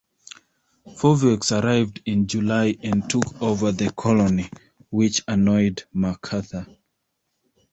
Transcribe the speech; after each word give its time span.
Foveaux 0.95 1.51
arrived 1.61 2.01
in 2.07 2.25
July 2.25 2.75
and 2.81 3.07
took 3.07 3.39
over 3.39 3.71
the 3.71 3.91
colony, 3.91 4.49
which 4.89 5.21
annoyed 5.27 5.83
Macarthur. 5.93 6.65